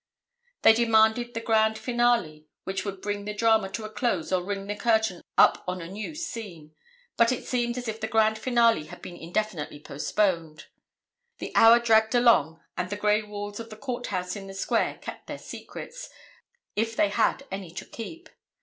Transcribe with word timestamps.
They 0.63 0.73
demanded 0.73 1.35
the 1.35 1.41
grand 1.41 1.77
finale 1.77 2.47
which 2.63 2.83
would 2.83 3.01
bring 3.03 3.25
the 3.25 3.35
drama 3.35 3.69
to 3.73 3.83
a 3.85 3.89
close 3.91 4.31
or 4.31 4.41
ring 4.43 4.65
the 4.65 4.75
curtain 4.75 5.21
up 5.37 5.63
on 5.67 5.79
a 5.79 5.87
new 5.87 6.15
scene; 6.15 6.73
but 7.17 7.31
it 7.31 7.45
seemed 7.45 7.77
as 7.77 7.87
if 7.87 8.01
the 8.01 8.07
grand 8.07 8.39
finale 8.39 8.85
had 8.85 9.03
been 9.03 9.15
indefinitely 9.15 9.79
postponed. 9.79 10.65
The 11.37 11.55
hour 11.55 11.77
dragged 11.79 12.15
along 12.15 12.61
and 12.75 12.89
the 12.89 12.95
gray 12.97 13.21
walls 13.21 13.59
of 13.59 13.69
the 13.69 13.77
Court 13.77 14.07
House 14.07 14.35
in 14.35 14.47
the 14.47 14.55
Square 14.55 14.97
kept 15.03 15.27
their 15.27 15.37
secrets, 15.37 16.09
if 16.75 16.95
they 16.95 17.09
had 17.09 17.45
any 17.51 17.69
to 17.75 17.85
keep. 17.85 18.27